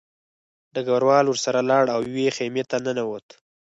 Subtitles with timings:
[0.73, 3.27] ډګروال ورسره لاړ او یوې خیمې ته ننوت